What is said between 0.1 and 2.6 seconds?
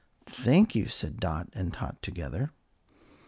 "Thank you," said Dot and Tot together.